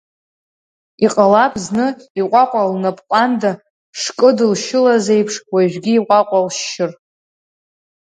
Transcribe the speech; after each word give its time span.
Иҟалап 1.05 1.53
зны 1.63 1.87
иҟәаҟәа 2.19 2.63
лнап 2.71 2.97
ҟәанда 3.07 3.51
шкыдылшьылаз 3.99 5.05
еиԥш, 5.15 5.35
уажәгьы 5.51 5.91
иҟәаҟәа 5.97 6.39
лшьшьыр! 6.45 6.91